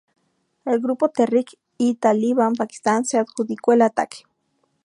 El 0.65 0.79
grupo 0.79 1.09
Tehrik-i-Taliban 1.09 2.53
Pakistan 2.55 3.05
se 3.05 3.19
adjudicó 3.19 3.73
el 3.73 3.83
ataque. 3.83 4.23